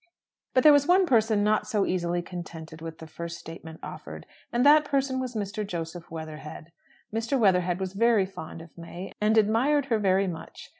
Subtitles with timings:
[0.55, 4.65] But there was one person not so easily contented with the first statement offered; and
[4.65, 5.63] that person was Mr.
[5.63, 6.71] Joseph Weatherhead.
[7.13, 7.37] Mr.
[7.39, 10.69] Weatherhead was very fond of May, and admired her very much.